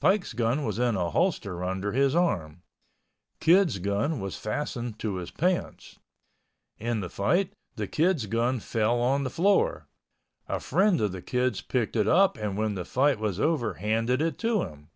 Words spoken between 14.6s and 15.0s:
him.